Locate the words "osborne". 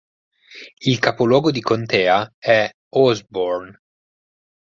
2.89-3.79